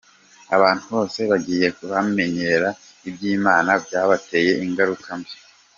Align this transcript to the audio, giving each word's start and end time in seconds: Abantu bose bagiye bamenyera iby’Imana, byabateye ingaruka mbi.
Abantu 0.55 0.83
bose 0.95 1.19
bagiye 1.31 1.67
bamenyera 1.91 2.69
iby’Imana, 3.09 3.71
byabateye 3.85 4.51
ingaruka 4.65 5.09
mbi. 5.19 5.33